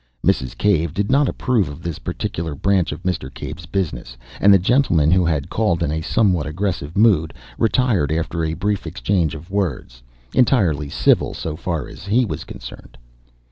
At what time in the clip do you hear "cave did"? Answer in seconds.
0.57-1.11